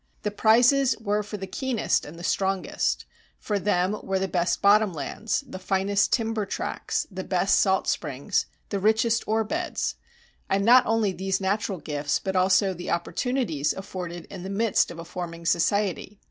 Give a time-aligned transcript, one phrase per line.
[0.23, 3.05] The prizes were for the keenest and the strongest;
[3.37, 8.47] for them were the best bottom lands, the finest timber tracts, the best salt springs,
[8.69, 9.97] the richest ore beds;
[10.49, 14.97] and not only these natural gifts, but also the opportunities afforded in the midst of
[14.97, 16.19] a forming society.